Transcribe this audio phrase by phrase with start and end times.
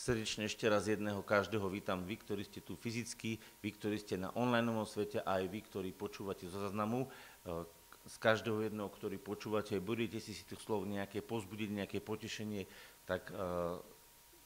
[0.00, 4.32] Srdečne ešte raz jedného každého vítam, vy, ktorí ste tu fyzicky, vy, ktorí ste na
[4.32, 7.04] online svete a aj vy, ktorí počúvate zo zaznamu.
[7.04, 7.68] E,
[8.08, 12.64] z každého jedného, ktorý počúvate, budete si si tých slov nejaké pozbudiť, nejaké potešenie,
[13.04, 13.76] tak uh,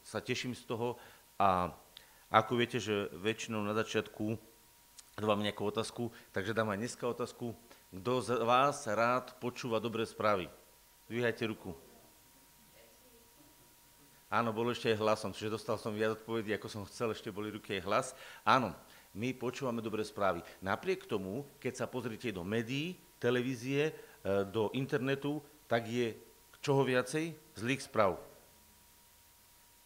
[0.03, 0.99] sa teším z toho.
[1.39, 1.71] A
[2.35, 4.35] ako viete, že väčšinou na začiatku
[5.15, 7.55] dávam nejakú otázku, takže dám aj dneska otázku.
[7.95, 10.51] Kto z vás rád počúva dobré správy?
[11.07, 11.84] Dvíhajte ruku.
[14.35, 17.55] Áno, bolo ešte aj hlasom, čiže dostal som viac odpovedí, ako som chcel, ešte boli
[17.55, 18.07] ruky aj hlas.
[18.43, 18.75] Áno,
[19.15, 20.43] my počúvame dobré správy.
[20.59, 23.95] Napriek tomu, keď sa pozrite do médií, televízie,
[24.27, 25.39] e, do internetu,
[25.71, 26.19] tak je
[26.59, 27.31] čoho viacej?
[27.55, 28.19] Zlých správ.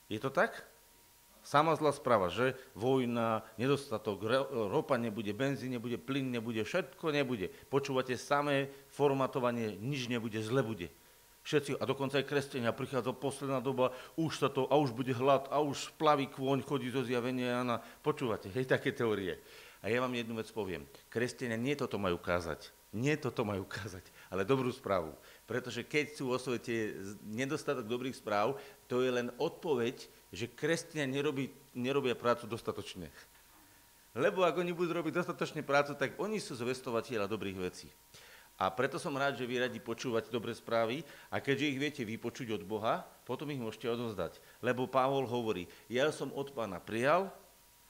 [0.08, 0.64] Je to tak?
[1.44, 7.52] Sama zlá správa, že vojna, nedostatok, ropa nebude, benzín nebude, plyn nebude, všetko nebude.
[7.68, 10.88] Počúvate samé formatovanie, nič nebude, zle bude
[11.48, 15.48] všetci, a dokonca aj kresťania, prichádza posledná doba, už sa to, a už bude hlad,
[15.48, 17.80] a už plaví kôň, chodí zo zjavenia Jana.
[18.04, 19.40] Počúvate, hej, také teórie.
[19.80, 20.84] A ja vám jednu vec poviem.
[21.08, 22.68] Kresťania nie toto majú kázať.
[22.88, 24.00] Nie toto majú kázať,
[24.32, 25.12] ale dobrú správu.
[25.44, 28.56] Pretože keď sú o svete nedostatok dobrých správ,
[28.88, 33.12] to je len odpoveď, že kresťania nerobí, nerobia prácu dostatočne.
[34.16, 37.92] Lebo ak oni budú robiť dostatočne prácu, tak oni sú zvestovateľa dobrých vecí.
[38.58, 42.58] A preto som rád, že vy radi počúvate dobré správy a keďže ich viete vypočuť
[42.58, 44.42] od Boha, potom ich môžete odozdať.
[44.58, 47.30] Lebo Pavol hovorí, ja som od pána prijal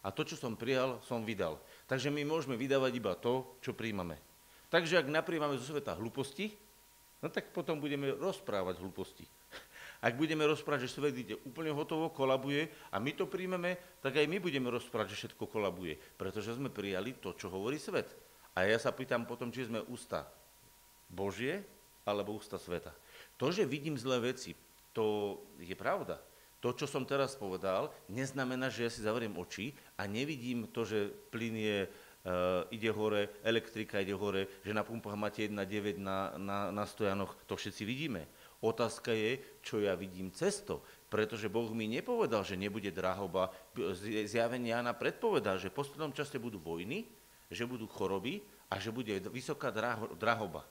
[0.04, 1.56] a to, čo som prijal, som vydal.
[1.88, 4.20] Takže my môžeme vydávať iba to, čo príjmame.
[4.68, 6.52] Takže ak napríjmame zo sveta hlúposti,
[7.24, 9.24] no tak potom budeme rozprávať hlúposti.
[10.04, 14.30] Ak budeme rozprávať, že svet ide úplne hotovo, kolabuje a my to príjmeme, tak aj
[14.30, 18.06] my budeme rozprávať, že všetko kolabuje, pretože sme prijali to, čo hovorí svet.
[18.54, 20.28] A ja sa pýtam potom, či sme ústa
[21.08, 21.64] Božie
[22.04, 22.92] alebo ústa sveta.
[23.36, 24.56] To, že vidím zlé veci,
[24.96, 26.20] to je pravda.
[26.58, 31.14] To, čo som teraz povedal, neznamená, že ja si zavriem oči a nevidím to, že
[31.30, 36.58] plyn je, uh, ide hore, elektrika ide hore, že na pumpách máte 1,9 na, na,
[36.74, 37.30] na stojanoch.
[37.46, 38.26] To všetci vidíme.
[38.58, 43.54] Otázka je, čo ja vidím cesto, pretože Boh mi nepovedal, že nebude drahoba.
[44.26, 47.06] Zjavenie Jana predpovedal, že v poslednom čase budú vojny,
[47.54, 49.70] že budú choroby a že bude vysoká
[50.18, 50.66] drahoba.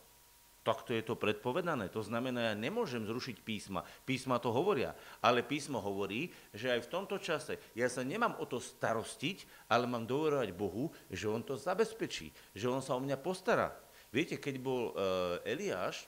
[0.67, 1.87] Takto je to predpovedané.
[1.95, 3.87] To znamená, ja nemôžem zrušiť písma.
[4.03, 4.91] Písma to hovoria.
[5.23, 9.87] Ale písmo hovorí, že aj v tomto čase ja sa nemám o to starostiť, ale
[9.87, 13.71] mám dôverovať Bohu, že On to zabezpečí, že On sa o mňa postará.
[14.11, 16.03] Viete, keď bol uh, Eliáš,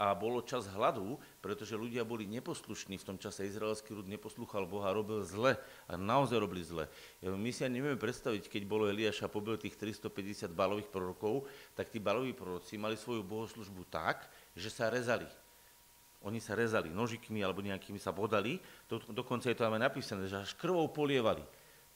[0.00, 3.48] a bolo čas hladu, pretože ľudia boli neposlušní v tom čase.
[3.48, 5.56] Izraelský ľud neposlúchal Boha, robil zle
[5.88, 6.84] a naozaj robili zle.
[7.24, 11.96] My si ani nevieme predstaviť, keď bolo Eliáša pobil tých 350 balových prorokov, tak tí
[11.96, 15.24] baloví proroci mali svoju bohoslužbu tak, že sa rezali.
[16.20, 20.36] Oni sa rezali nožikmi alebo nejakými sa bodali, do, dokonca je to aj napísané, že
[20.36, 21.40] až krvou polievali.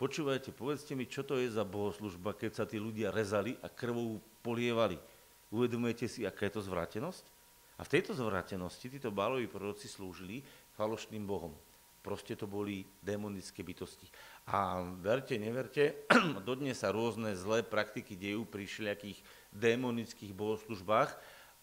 [0.00, 4.18] Počúvajte, povedzte mi, čo to je za bohoslužba, keď sa tí ľudia rezali a krvou
[4.40, 4.96] polievali.
[5.52, 7.33] Uvedomujete si, aká je to zvrátenosť?
[7.78, 10.42] A v tejto zvrátenosti títo báloví proroci slúžili
[10.78, 11.54] falošným bohom.
[12.04, 14.04] Proste to boli démonické bytosti.
[14.52, 16.04] A verte, neverte,
[16.48, 19.18] dodnes sa rôzne zlé praktiky dejú pri všelijakých
[19.56, 21.10] démonických bohoslužbách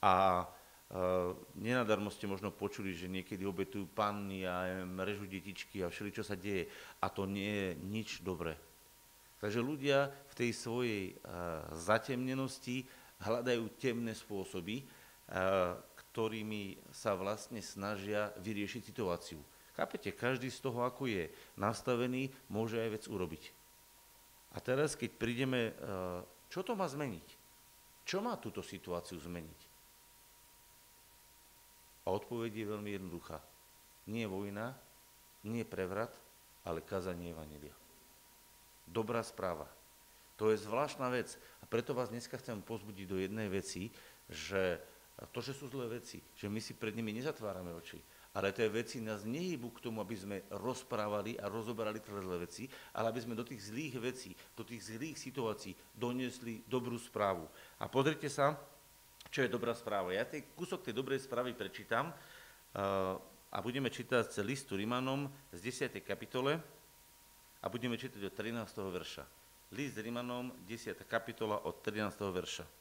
[0.02, 0.46] a
[0.92, 6.20] Uh, nenadarmo ste možno počuli, že niekedy obetujú panny a režu detičky a všeli, čo
[6.20, 6.68] sa deje.
[7.00, 8.60] A to nie je nič dobré.
[9.40, 12.84] Takže ľudia v tej svojej uh, zatemnenosti
[13.24, 15.80] hľadajú temné spôsoby, uh,
[16.12, 19.40] ktorými sa vlastne snažia vyriešiť situáciu.
[19.80, 23.44] Chápete, každý z toho, ako je nastavený, môže aj vec urobiť.
[24.52, 25.74] A teraz, keď prídeme, e,
[26.52, 27.28] čo to má zmeniť?
[28.04, 29.62] Čo má túto situáciu zmeniť?
[32.04, 33.40] A odpoveď je veľmi jednoduchá.
[34.12, 34.76] Nie vojna,
[35.48, 36.12] nie prevrat,
[36.68, 37.74] ale kazanie Evangelia.
[38.84, 39.72] Dobrá správa.
[40.36, 41.40] To je zvláštna vec.
[41.62, 43.94] A preto vás dneska chcem pozbudiť do jednej veci,
[44.28, 44.82] že
[45.22, 48.02] a to, že sú zlé veci, že my si pred nimi nezatvárame oči,
[48.34, 52.66] ale tie veci nás nehybu k tomu, aby sme rozprávali a rozoberali tie zlé veci,
[52.98, 57.46] ale aby sme do tých zlých vecí, do tých zlých situácií doniesli dobrú správu.
[57.78, 58.58] A pozrite sa,
[59.30, 60.10] čo je dobrá správa.
[60.10, 63.16] Ja tej kúsok tej dobrej správy prečítam uh,
[63.52, 66.02] a budeme čítať z listu Rimanom z 10.
[66.02, 66.58] kapitole
[67.62, 68.58] a budeme čítať od 13.
[68.90, 69.24] verša.
[69.72, 70.98] List Rimanom, 10.
[71.08, 72.18] kapitola od 13.
[72.28, 72.81] verša.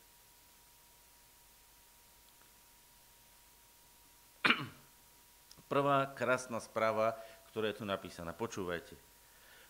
[5.70, 7.14] Prvá krásna správa,
[7.55, 8.34] ktorá je tu napísaná.
[8.34, 8.99] Počúvajte.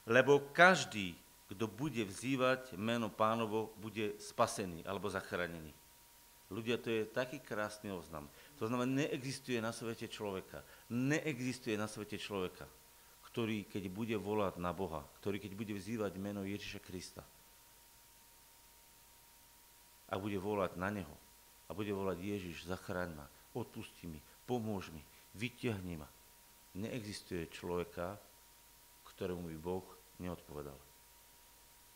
[0.08, 1.12] Lebo každý,
[1.52, 5.76] kto bude vzývať meno pánovo, bude spasený alebo zachránený.
[6.50, 8.26] Ľudia, to je taký krásny oznam.
[8.58, 12.66] To znamená, neexistuje na svete človeka, neexistuje na svete človeka,
[13.30, 17.22] ktorý keď bude volať na Boha, ktorý keď bude vzývať meno Ježiša Krista
[20.10, 21.16] a bude volať na Neho
[21.68, 24.98] a bude volať Ježiš, zachráň ma, odpusti mi, pomôž mi,
[25.34, 26.08] vyťahni ma.
[26.78, 28.14] Neexistuje človeka,
[29.10, 29.86] ktorému by Boh
[30.22, 30.78] neodpovedal.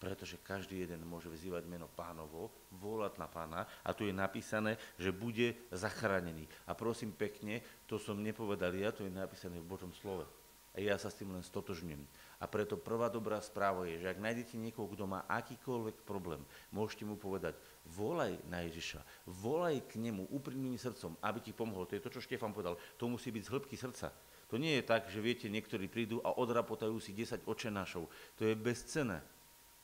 [0.03, 5.15] Pretože každý jeden môže vzývať meno pánovo, volať na pána a tu je napísané, že
[5.15, 6.45] bude zachránený.
[6.69, 10.27] A prosím pekne, to som nepovedal ja, to je napísané v Božom slove.
[10.75, 12.03] A ja sa s tým len stotožňujem.
[12.43, 16.43] A preto prvá dobrá správa je, že ak nájdete niekoho, kto má akýkoľvek problém,
[16.75, 17.55] môžete mu povedať,
[17.87, 21.87] volaj na Ježiša, volaj k nemu úprimným srdcom, aby ti pomohol.
[21.87, 22.75] To je to, čo Štefan povedal.
[22.99, 24.11] To musí byť z hĺbky srdca.
[24.53, 28.11] To nie je tak, že viete, niektorí prídu a odrapotajú si 10 očenášov.
[28.39, 29.23] To je bezcené.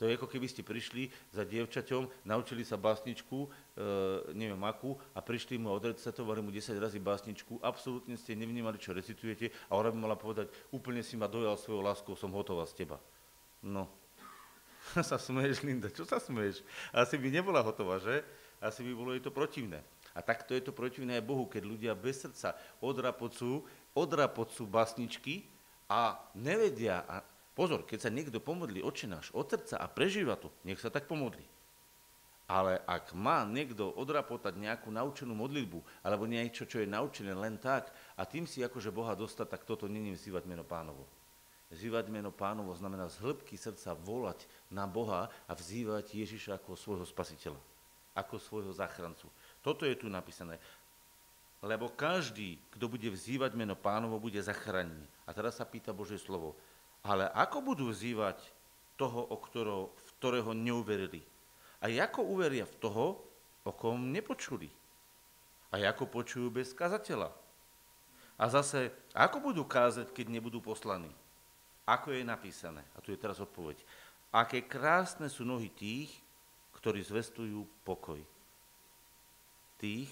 [0.01, 3.49] To je ako keby ste prišli za dievčaťom, naučili sa básničku, e,
[4.33, 8.97] neviem akú, a prišli mu a odrecitovali mu 10 razy básničku, absolútne ste nevnímali, čo
[8.97, 12.81] recitujete a ona by mala povedať, úplne si ma dojal svojou láskou, som hotová z
[12.81, 12.97] teba.
[13.61, 13.93] No,
[15.05, 16.65] sa smeješ, Linda, čo sa smeješ?
[16.97, 18.25] Asi by nebola hotová, že?
[18.57, 19.85] Asi by bolo jej to protivné.
[20.17, 25.45] A takto je to protivné aj Bohu, keď ľudia bez srdca odrapocú, odrapocú básničky
[25.93, 27.21] a nevedia, a
[27.55, 31.43] Pozor, keď sa niekto pomodlí očináš od srdca a prežíva to, nech sa tak pomodlí.
[32.51, 37.95] Ale ak má niekto odrapotať nejakú naučenú modlitbu, alebo niečo, čo je naučené len tak,
[38.19, 41.07] a tým si akože Boha dostať, tak toto není vzývať meno pánovo.
[41.71, 47.07] Vzývať meno pánovo znamená z hĺbky srdca volať na Boha a vzývať Ježiša ako svojho
[47.07, 47.63] spasiteľa,
[48.19, 49.31] ako svojho záchrancu.
[49.63, 50.59] Toto je tu napísané.
[51.63, 55.07] Lebo každý, kto bude vzývať meno pánovo, bude zachránený.
[55.23, 56.59] A teraz sa pýta Božie slovo.
[57.01, 58.37] Ale ako budú vzývať
[59.01, 61.25] toho, o ktorého, v ktorého neuverili?
[61.81, 63.07] A ako uveria v toho,
[63.65, 64.69] o kom nepočuli?
[65.73, 67.33] A ako počujú bez kazateľa?
[68.41, 71.09] A zase, ako budú kázať, keď nebudú poslaní?
[71.89, 72.85] Ako je napísané?
[72.97, 73.81] A tu je teraz odpoveď.
[74.33, 76.13] Aké krásne sú nohy tých,
[76.77, 78.21] ktorí zvestujú pokoj.
[79.81, 80.09] Tých,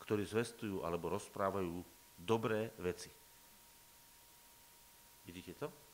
[0.00, 1.84] ktorí zvestujú alebo rozprávajú
[2.16, 3.10] dobré veci.
[5.26, 5.85] Vidíte to?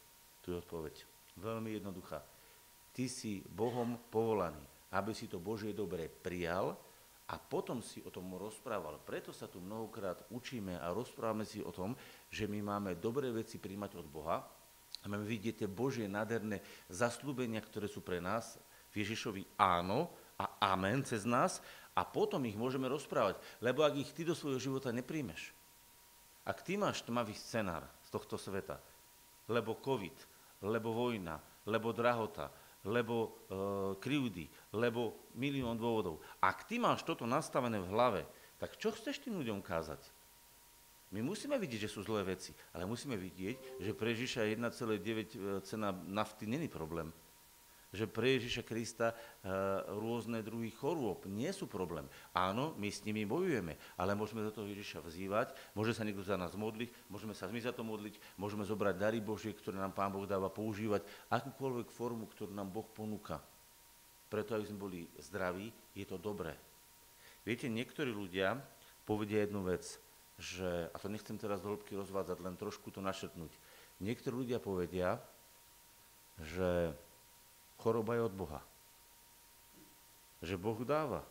[0.42, 0.94] Tu je odpoveď.
[1.38, 2.20] Veľmi jednoduchá.
[2.92, 4.60] Ty si Bohom povolaný,
[4.92, 6.76] aby si to Božie dobre prijal
[7.32, 9.00] a potom si o tom rozprával.
[9.00, 11.96] Preto sa tu mnohokrát učíme a rozprávame si o tom,
[12.28, 14.44] že my máme dobré veci príjmať od Boha
[15.02, 16.60] a vidieť tie Božie nádherné
[16.92, 18.60] zaslúbenia, ktoré sú pre nás
[18.92, 21.64] v Ježišovi áno a amen cez nás
[21.96, 23.40] a potom ich môžeme rozprávať.
[23.64, 25.56] Lebo ak ich ty do svojho života nepríjmeš,
[26.44, 28.76] ak ty máš tmavý scenár z tohto sveta,
[29.48, 30.31] lebo COVID,
[30.62, 32.48] lebo vojna, lebo drahota,
[32.86, 33.30] lebo e,
[33.98, 36.22] krivdy, lebo milión dôvodov.
[36.42, 38.22] Ak ty máš toto nastavené v hlave,
[38.58, 40.02] tak čo chceš tým ľuďom kázať?
[41.12, 45.26] My musíme vidieť, že sú zlé veci, ale musíme vidieť, že pre Ježiša 1,9 e,
[45.62, 47.12] cena nafty není problém
[47.92, 49.16] že pre Ježiša Krista eh,
[49.92, 52.08] rôzne druhy chorôb nie sú problém.
[52.32, 56.40] Áno, my s nimi bojujeme, ale môžeme do toho Ježiša vzývať, môže sa niekto za
[56.40, 60.08] nás modliť, môžeme sa my za to modliť, môžeme zobrať dary Božie, ktoré nám Pán
[60.08, 63.44] Boh dáva používať, akúkoľvek formu, ktorú nám Boh ponúka.
[64.32, 66.56] Preto, aby sme boli zdraví, je to dobré.
[67.44, 68.56] Viete, niektorí ľudia
[69.04, 69.84] povedia jednu vec,
[70.40, 73.52] že, a to nechcem teraz do hĺbky rozvádzať, len trošku to našetnúť.
[74.00, 75.20] Niektorí ľudia povedia,
[76.40, 76.96] že
[77.82, 78.62] Choroba je od Boha.
[80.38, 81.26] Že Boh dáva.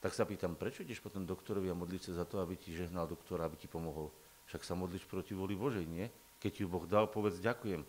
[0.00, 3.04] Tak sa pýtam, prečo ideš potom doktorovi a modliť sa za to, aby ti žehnal
[3.04, 4.08] doktora, aby ti pomohol?
[4.48, 6.08] Však sa modliš proti voli Božej, nie?
[6.42, 7.86] Keď ju Boh dal, povedz ďakujem.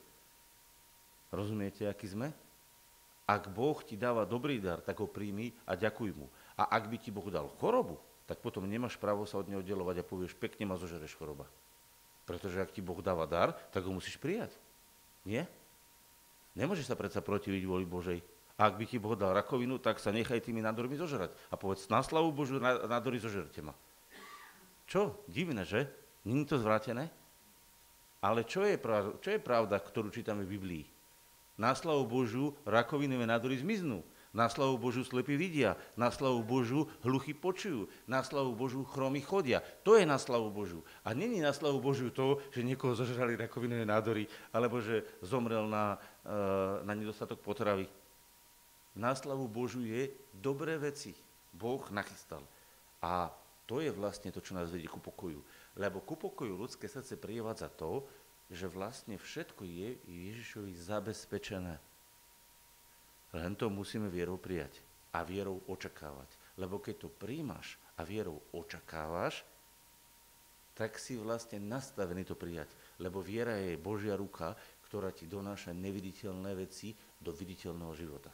[1.33, 2.29] Rozumiete, aký sme?
[3.25, 6.27] Ak Boh ti dáva dobrý dar, tak ho príjmi a ďakuj mu.
[6.59, 10.03] A ak by ti Boh dal chorobu, tak potom nemáš právo sa od neho oddelovať
[10.03, 11.47] a povieš, pekne ma zožereš choroba.
[12.27, 14.51] Pretože ak ti Boh dáva dar, tak ho musíš prijať.
[15.23, 15.47] Nie?
[16.53, 18.21] Nemôžeš sa predsa protiviť voli Božej.
[18.53, 21.33] A ak by ti Boh dal rakovinu, tak sa nechaj tými nádormi zožrať.
[21.49, 23.73] A povedz, na slavu Božiu nádory zožerte ma.
[24.85, 25.25] Čo?
[25.25, 25.89] Divné, že?
[26.21, 27.09] Není to zvrátené?
[28.23, 30.83] Ale čo je, pravda, čo je pravda, ktorú čítame v Biblii?
[31.57, 34.05] Na slavu Božiu rakovinové nádory zmiznú.
[34.33, 39.61] Na slavu Božiu slepí vidia, na slavu Božiu hluchy počujú, na slavu Božiu chromy chodia.
[39.85, 40.81] To je na slavu Božiu.
[41.05, 46.01] A není na slavu Božiu to, že niekoho zažrali rakovinové nádory, alebo že zomrel na,
[46.83, 47.87] na nedostatok potravy.
[48.93, 51.17] Na slavu Božiu je dobré veci.
[51.53, 52.41] Boh nachystal.
[53.03, 53.29] A
[53.65, 55.39] to je vlastne to, čo nás vedie ku pokoju.
[55.79, 58.05] Lebo ku pokoju ľudské srdce privádza to,
[58.51, 61.75] že vlastne všetko je Ježišovi zabezpečené.
[63.33, 64.77] Len to musíme vierou prijať
[65.09, 66.29] a vierou očakávať.
[66.61, 69.41] Lebo keď to príjmaš a vierou očakávaš,
[70.73, 72.69] tak si vlastne nastavený to prijať.
[73.01, 74.57] Lebo viera je Božia ruka,
[74.93, 78.29] ktorá ti donáša neviditeľné veci do viditeľného života.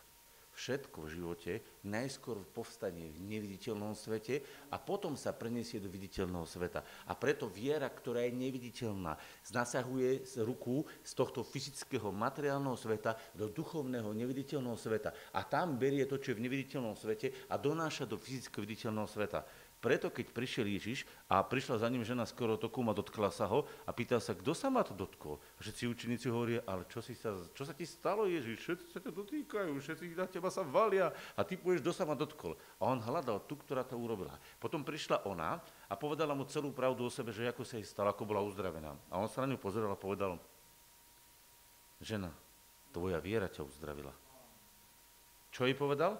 [0.59, 1.53] Všetko v živote
[1.87, 6.83] najskôr povstane v neviditeľnom svete a potom sa preniesie do viditeľného sveta.
[7.07, 9.15] A preto viera, ktorá je neviditeľná,
[9.47, 15.15] znasahuje z ruku z tohto fyzického materiálneho sveta do duchovného neviditeľného sveta.
[15.31, 19.47] A tam berie to, čo je v neviditeľnom svete a donáša do fyzického viditeľného sveta.
[19.79, 23.63] Preto, keď prišiel Ježiš a prišla za ním žena skoro toku a dotkla sa ho
[23.87, 25.39] a pýtal sa, kto sa ma to dotkol?
[25.55, 28.59] A všetci učeníci hovoria, ale čo, si sa, čo sa ti stalo, Ježiš?
[28.59, 32.11] Všetci sa ťa dotýkajú, všetci na teba sa valia a ty povieš, kto sa ma
[32.11, 32.59] dotkol.
[32.75, 34.35] A on hľadal tú, ktorá to urobila.
[34.59, 38.11] Potom prišla ona a povedala mu celú pravdu o sebe, že ako sa jej stalo,
[38.11, 38.99] ako bola uzdravená.
[39.07, 40.35] A on sa na ňu pozeral a povedal,
[42.03, 42.35] žena,
[42.91, 44.11] tvoja viera ťa uzdravila.
[45.55, 46.19] Čo jej povedal?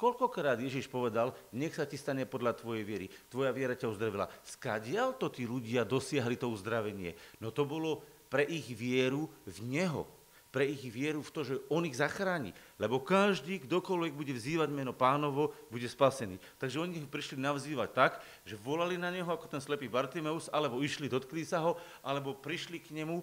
[0.00, 3.12] Koľkokrát Ježiš povedal, nech sa ti stane podľa tvojej viery.
[3.28, 4.32] Tvoja viera ťa uzdravila.
[4.40, 7.12] Skadial to tí ľudia dosiahli to uzdravenie?
[7.36, 8.00] No to bolo
[8.32, 10.08] pre ich vieru v Neho.
[10.48, 12.56] Pre ich vieru v to, že On ich zachráni.
[12.80, 16.40] Lebo každý, kdokoľvek bude vzývať meno pánovo, bude spasený.
[16.56, 18.12] Takže oni ich prišli navzývať tak,
[18.48, 22.80] že volali na Neho ako ten slepý Bartimeus, alebo išli, dotkli sa ho, alebo prišli
[22.80, 23.20] k Nemu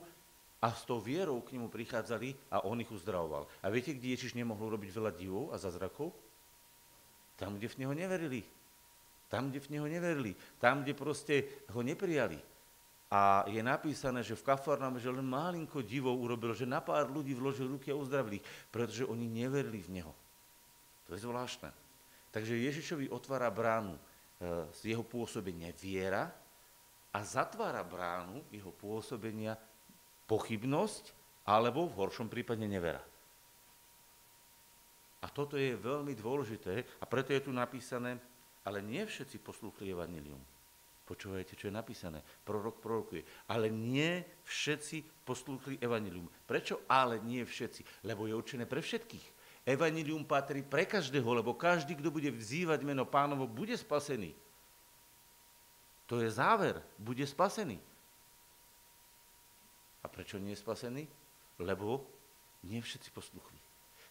[0.62, 3.50] a s tou vierou k Nemu prichádzali a On ich uzdravoval.
[3.60, 6.27] A viete, kde Ježiš nemohol robiť veľa divov a zázrakov?
[7.38, 8.42] Tam, kde v Neho neverili.
[9.30, 10.34] Tam, kde v Neho neverili.
[10.58, 11.36] Tam, kde proste
[11.70, 12.42] ho neprijali.
[13.08, 17.32] A je napísané, že v Kafarname, že len malinko divov urobil, že na pár ľudí
[17.32, 20.14] vložil ruky a uzdravili pretože oni neverili v Neho.
[21.08, 21.72] To je zvláštne.
[22.36, 24.02] Takže Ježišovi otvára bránu e,
[24.76, 26.28] z jeho pôsobenia viera
[27.16, 29.56] a zatvára bránu jeho pôsobenia
[30.28, 31.16] pochybnosť
[31.48, 33.00] alebo v horšom prípade nevera.
[35.22, 38.22] A toto je veľmi dôležité a preto je tu napísané,
[38.62, 40.40] ale nie všetci poslúchli evanilium.
[41.08, 42.20] Počúvajte, čo je napísané.
[42.44, 43.24] Prorok prorokuje.
[43.48, 46.28] Ale nie všetci poslúchli evanilium.
[46.44, 48.04] Prečo ale nie všetci?
[48.04, 49.40] Lebo je určené pre všetkých.
[49.64, 54.36] Evanilium patrí pre každého, lebo každý, kto bude vzývať meno pánovo, bude spasený.
[56.12, 56.84] To je záver.
[57.00, 57.80] Bude spasený.
[60.04, 61.04] A prečo nie je spasený?
[61.56, 62.04] Lebo
[62.68, 63.67] nie všetci poslúchli.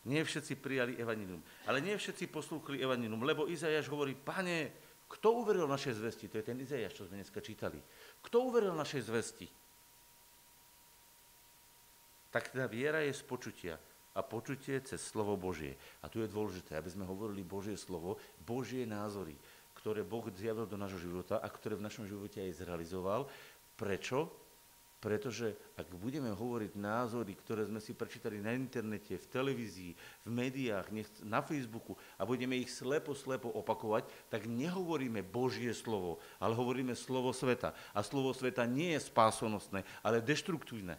[0.07, 1.43] Nie všetci prijali evanilium.
[1.67, 4.71] Ale nie všetci poslúchli evanilium, lebo Izajaš hovorí, pane,
[5.11, 6.31] kto uveril našej zvesti?
[6.31, 7.83] To je ten Izajaš, čo sme dneska čítali.
[8.23, 9.47] Kto uveril našej zvesti?
[12.31, 13.75] Tak teda viera je z počutia
[14.17, 15.75] a počutie cez slovo Božie.
[16.01, 19.35] A tu je dôležité, aby sme hovorili Božie slovo, Božie názory,
[19.77, 23.29] ktoré Boh zjavil do nášho života a ktoré v našom živote aj zrealizoval.
[23.77, 24.46] Prečo?
[25.07, 29.93] Pretože ak budeme hovoriť názory, ktoré sme si prečítali na internete, v televízii,
[30.27, 30.91] v médiách,
[31.23, 37.31] na Facebooku a budeme ich slepo, slepo opakovať, tak nehovoríme Božie slovo, ale hovoríme slovo
[37.31, 37.71] sveta.
[37.95, 40.99] A slovo sveta nie je spásonosné, ale deštruktívne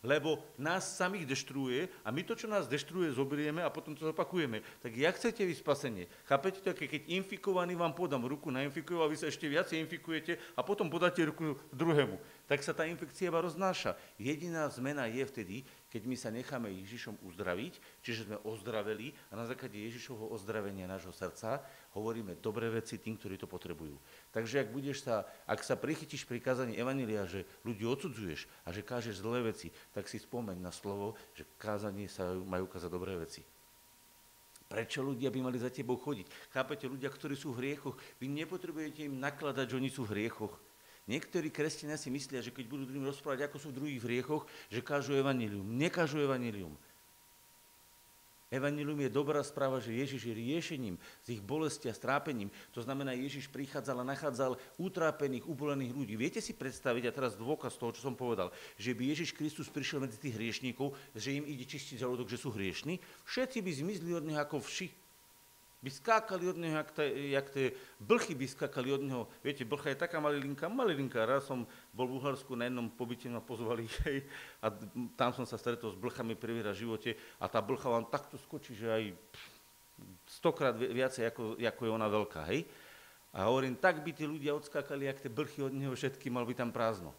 [0.00, 4.64] lebo nás samých deštruuje a my to, čo nás deštruuje, zoberieme a potom to zopakujeme.
[4.80, 6.04] Tak jak chcete vy spasenie?
[6.24, 10.40] Chápete to, keď infikovaný vám podám ruku na infikujú a vy sa ešte viacej infikujete
[10.56, 12.16] a potom podáte ruku druhému,
[12.48, 13.92] tak sa tá infekcia iba roznáša.
[14.16, 15.56] Jediná zmena je vtedy,
[15.90, 21.10] keď my sa necháme Ježišom uzdraviť, čiže sme ozdraveli a na základe Ježišovho ozdravenia nášho
[21.10, 21.66] srdca
[21.98, 23.98] hovoríme dobré veci tým, ktorí to potrebujú.
[24.30, 28.86] Takže ak, budeš sa, ak sa prichytíš pri kázaní Evanília, že ľudí odsudzuješ a že
[28.86, 33.42] kážeš zlé veci, tak si spomeň na slovo, že kázanie sa majú kázať dobré veci.
[34.70, 36.54] Prečo ľudia by mali za tebou chodiť?
[36.54, 40.54] Chápete, ľudia, ktorí sú v hriechoch, vy nepotrebujete im nakladať, že oni sú v hriechoch.
[41.10, 44.46] Niektorí kresťania si myslia, že keď budú druhým rozprávať, ako sú v druhých v hriechoch,
[44.70, 45.66] že kážu evanílium.
[45.66, 46.78] Nekážu evanílium.
[48.50, 52.50] Evangelium je dobrá správa, že Ježiš je riešením z ich bolesti a strápením.
[52.74, 56.18] To znamená, Ježiš prichádzal a nachádzal utrápených, ubolených ľudí.
[56.18, 60.02] Viete si predstaviť, a teraz dôkaz toho, čo som povedal, že by Ježiš Kristus prišiel
[60.02, 62.98] medzi tých hriešníkov, že im ide čistiť žalúdok, že sú hriešní?
[63.22, 64.90] Všetci by zmizli od neho ako vši
[65.80, 67.66] by skákali od neho, jak, jak tie
[68.00, 69.22] blchy by skákali od neho.
[69.40, 71.24] Viete, blcha je taká malilinka, malilinka.
[71.24, 71.64] Raz som
[71.96, 74.28] bol v Uhorsku na jednom pobyte, ma pozvali hej,
[74.60, 74.68] a
[75.16, 77.10] tam som sa stretol s blchami prvýra v živote
[77.40, 79.04] a tá blcha vám takto skočí, že aj
[80.28, 82.40] stokrát viacej, ako, ako je ona veľká.
[82.52, 82.68] Hej?
[83.32, 86.52] A hovorím, tak by tí ľudia odskákali, jak tie blchy od neho všetky, mal by
[86.60, 87.16] tam prázdno.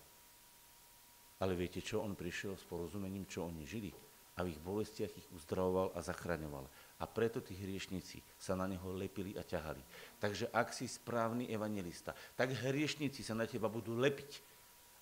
[1.41, 2.05] Ale viete čo?
[2.05, 3.89] On prišiel s porozumením, čo oni žili.
[4.37, 6.69] A v ich bolestiach ich uzdravoval a zachraňoval
[7.01, 9.81] a preto tí hriešnici sa na neho lepili a ťahali.
[10.21, 14.37] Takže ak si správny evangelista, tak hriešnici sa na teba budú lepiť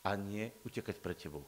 [0.07, 1.43] a nie utekať pred tebou.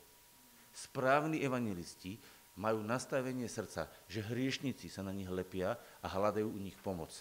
[0.75, 2.19] Správni evangelisti
[2.59, 7.15] majú nastavenie srdca, že hriešnici sa na nich lepia a hľadajú u nich pomoc.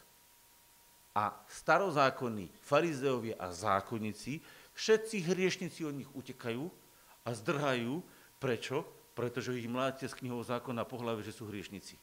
[1.14, 4.42] A starozákonní farizeovia a zákonníci,
[4.74, 6.66] všetci hriešnici od nich utekajú
[7.26, 8.02] a zdrhajú.
[8.42, 9.00] Prečo?
[9.20, 12.00] pretože ich mláte z knihou zákona po hlave, že sú hriešnici.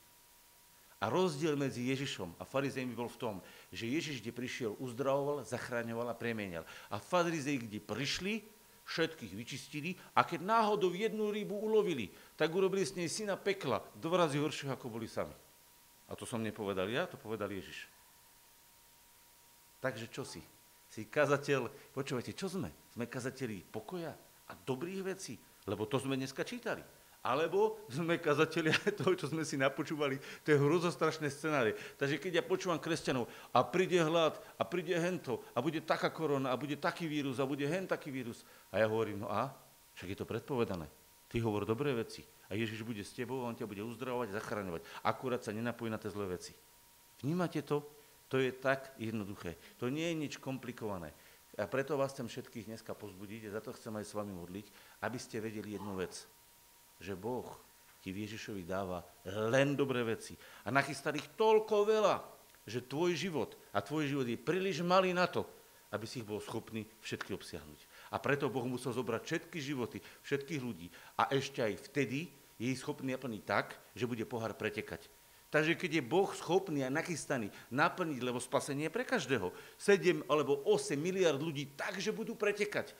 [0.98, 3.36] A rozdiel medzi Ježišom a farizejmi bol v tom,
[3.70, 6.66] že Ježiš, kde prišiel, uzdravoval, zachraňoval a premienial.
[6.89, 8.42] A farizei, kde prišli,
[8.88, 14.25] všetkých vyčistili a keď náhodou jednu rybu ulovili, tak urobili s nej syna pekla, dva
[14.25, 15.36] horšieho, ako boli sami.
[16.08, 17.92] A to som nepovedal ja, to povedal Ježiš.
[19.84, 20.39] Takže čo si?
[20.88, 22.72] Si kazateľ, počúvajte, čo sme?
[22.96, 24.16] Sme kazateli pokoja
[24.48, 25.36] a dobrých vecí,
[25.68, 26.82] lebo to sme dneska čítali.
[27.27, 28.72] Alebo sme kazatelia
[29.03, 30.15] toho, čo sme si napočúvali,
[30.48, 31.75] to je hrozostrašné scenárie.
[32.00, 36.55] Takže keď ja počúvam kresťanov a príde hlad a príde hento a bude taká korona
[36.55, 38.48] a bude taký vírus a bude hen taký vírus.
[38.72, 39.51] A ja hovorím, no a?
[40.00, 40.88] Však je to predpovedané.
[41.27, 42.24] Ty hovor dobré veci.
[42.48, 44.81] A Ježiš bude s tebou a on ťa bude uzdravovať a zachraňovať.
[45.03, 46.55] Akurát sa nenapojí na tie zlé veci.
[47.19, 47.84] Vnímate to?
[48.31, 49.60] To je tak jednoduché.
[49.84, 51.12] To nie je nič komplikované.
[51.60, 54.72] A preto vás chcem všetkých dneska pozbudiť a za to chcem aj s vami modliť,
[55.03, 56.37] aby ste vedeli jednu vec
[56.98, 57.48] že Boh
[58.01, 59.04] ti Ježišovi dáva
[59.51, 60.38] len dobré veci.
[60.66, 62.16] A nachystal ich toľko veľa,
[62.68, 65.48] že tvoj život a tvoj život je príliš malý na to,
[65.92, 68.12] aby si ich bol schopný všetky obsiahnuť.
[68.12, 72.27] A preto Boh musel zobrať všetky životy, všetkých ľudí a ešte aj vtedy
[72.60, 75.08] je ich schopný naplniť tak, že bude pohár pretekať.
[75.48, 80.60] Takže keď je Boh schopný a nachystaný naplniť, lebo spasenie je pre každého, 7 alebo
[80.68, 82.92] 8 miliard ľudí tak, že budú pretekať.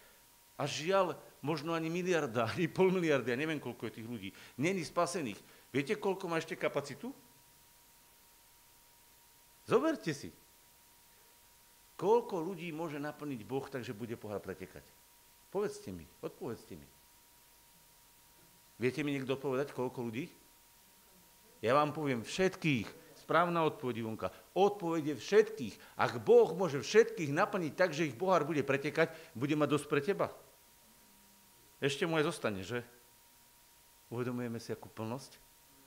[0.56, 4.82] A žiaľ, možno ani miliarda, ani pol miliardy, ja neviem, koľko je tých ľudí, není
[4.82, 5.40] spasených.
[5.74, 7.12] Viete, koľko má ešte kapacitu?
[9.68, 10.32] Zoberte si.
[11.98, 14.86] Koľko ľudí môže naplniť Boh, takže bude pohár pretekať?
[15.50, 16.88] Povedzte mi, odpovedzte mi.
[18.78, 20.30] Viete mi niekto odpovedať, koľko ľudí?
[21.66, 22.86] Ja vám poviem všetkých.
[23.18, 24.30] Správna odpoveď, Ivonka.
[24.54, 25.98] Odpovede všetkých.
[25.98, 30.00] Ak Boh môže všetkých naplniť tak, že ich bohár bude pretekať, bude mať dosť pre
[30.00, 30.30] teba.
[31.78, 32.82] Ešte mu aj zostane, že?
[34.10, 35.38] Uvedomujeme si akú plnosť?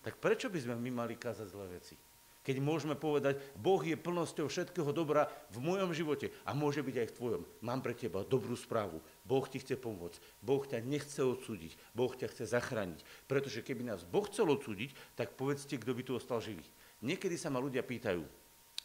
[0.01, 1.97] Tak prečo by sme my mali kázať zlé veci?
[2.41, 7.09] Keď môžeme povedať, Boh je plnosťou všetkého dobra v mojom živote a môže byť aj
[7.13, 7.43] v tvojom.
[7.61, 9.05] Mám pre teba dobrú správu.
[9.29, 10.17] Boh ti chce pomôcť.
[10.41, 11.77] Boh ťa nechce odsúdiť.
[11.93, 13.05] Boh ťa chce zachrániť.
[13.29, 16.65] Pretože keby nás Boh chcel odsúdiť, tak povedzte, kto by tu ostal živý.
[17.05, 18.25] Niekedy sa ma ľudia pýtajú,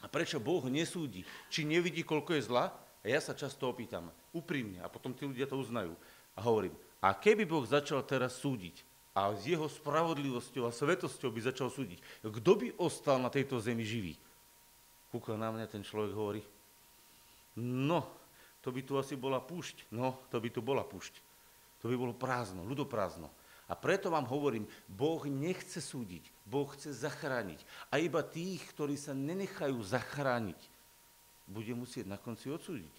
[0.04, 1.26] a prečo Boh nesúdi?
[1.50, 2.70] Či nevidí, koľko je zla?
[3.02, 5.94] A ja sa často opýtam, úprimne, a potom tí ľudia to uznajú.
[6.38, 6.74] A hovorím,
[7.06, 8.82] a keby Boh začal teraz súdiť
[9.14, 13.86] a s jeho spravodlivosťou a svetosťou by začal súdiť, kto by ostal na tejto zemi
[13.86, 14.18] živý?
[15.14, 16.42] Kúka na mňa ten človek hovorí,
[17.62, 18.02] no,
[18.66, 19.94] to by tu asi bola púšť.
[19.94, 21.22] No, to by tu bola púšť.
[21.86, 23.30] To by bolo prázdno, ľudoprázdno.
[23.70, 27.62] A preto vám hovorím, Boh nechce súdiť, Boh chce zachrániť.
[27.94, 30.58] A iba tých, ktorí sa nenechajú zachrániť,
[31.46, 32.96] bude musieť na konci odsúdiť.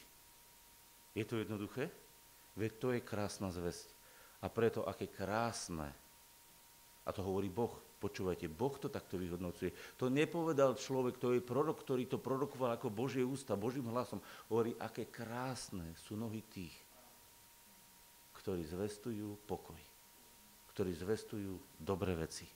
[1.19, 1.90] Je to jednoduché?
[2.55, 3.96] Veď to je krásna zväzť.
[4.47, 5.91] A preto, aké krásne,
[7.03, 9.75] a to hovorí Boh, počúvajte, Boh to takto vyhodnocuje.
[9.99, 14.23] To nepovedal človek, to je prorok, ktorý to prorokoval ako Božie ústa, Božím hlasom.
[14.47, 16.75] Hovorí, aké krásne sú nohy tých,
[18.39, 19.79] ktorí zvestujú pokoj,
[20.71, 22.47] ktorí zvestujú dobré veci,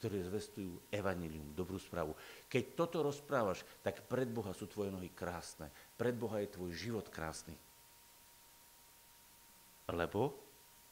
[0.00, 2.16] ktorí zvestujú evanilium, dobrú správu.
[2.48, 5.68] Keď toto rozprávaš, tak pred Boha sú tvoje nohy krásne,
[6.00, 7.56] pred Boha je tvoj život krásny.
[9.92, 10.43] Lebo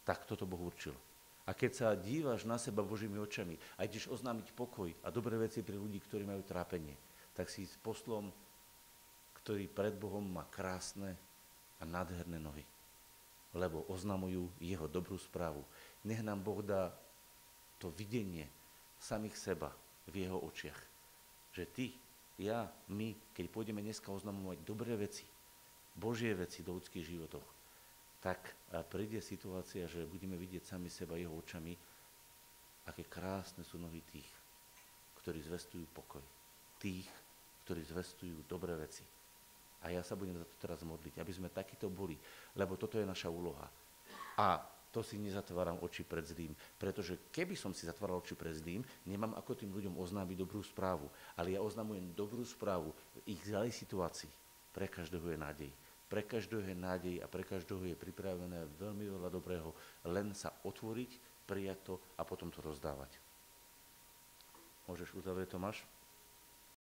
[0.03, 0.95] tak toto Boh určil.
[1.43, 5.59] A keď sa díváš na seba Božími očami a ideš oznámiť pokoj a dobré veci
[5.67, 6.95] pre ľudí, ktorí majú trápenie,
[7.35, 8.31] tak si s poslom,
[9.43, 11.19] ktorý pred Bohom má krásne
[11.79, 12.63] a nádherné nohy.
[13.53, 15.67] Lebo oznamujú jeho dobrú správu.
[16.07, 16.95] Nech nám Boh dá
[17.83, 18.47] to videnie
[19.03, 19.75] samých seba
[20.07, 20.79] v jeho očiach.
[21.53, 21.87] Že ty,
[22.39, 25.27] ja, my, keď pôjdeme dneska oznamovať dobré veci,
[25.93, 27.45] Božie veci do ľudských životoch,
[28.23, 28.55] tak
[28.87, 31.75] príde situácia, že budeme vidieť sami seba jeho očami,
[32.87, 34.31] aké krásne sú nohy tých,
[35.19, 36.23] ktorí zvestujú pokoj.
[36.79, 37.11] Tých,
[37.67, 39.03] ktorí zvestujú dobré veci.
[39.83, 42.15] A ja sa budem za to teraz modliť, aby sme takíto boli,
[42.55, 43.67] lebo toto je naša úloha.
[44.39, 44.63] A
[44.95, 49.35] to si nezatváram oči pred zlým, pretože keby som si zatváral oči pred zlým, nemám
[49.35, 51.11] ako tým ľuďom oznámiť dobrú správu.
[51.35, 54.31] Ale ja oznamujem dobrú správu v ich zlej situácii.
[54.71, 55.71] Pre každého je nádej.
[56.13, 59.73] Pre každého je nádej a pre každého je pripravené veľmi veľa dobrého.
[60.05, 61.17] Len sa otvoriť,
[61.49, 63.17] prijať to a potom to rozdávať.
[64.85, 65.81] Môžeš uzavrieť, Tomáš?